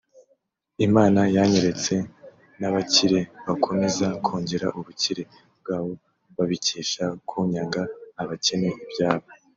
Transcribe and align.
“Imana 0.87 1.21
yanyeretse 1.35 1.93
n’abakire 2.59 3.19
bakomeza 3.47 4.07
kongera 4.25 4.67
ubukire 4.77 5.23
bwabo 5.59 5.91
babikesha 6.37 7.03
kunyaga 7.29 7.83
abakene 8.21 8.69
ibyabo 8.85 9.27